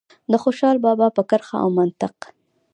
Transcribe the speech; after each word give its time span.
د 0.31 0.33
خوشال 0.43 0.77
بابا 0.85 1.07
په 1.15 1.21
کرښه 1.29 1.57
او 1.63 1.69
منطق. 1.79 2.15